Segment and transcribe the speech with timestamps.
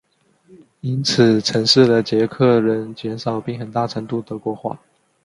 [0.79, 4.79] 因此城市的捷克人减少并很大程度德国化。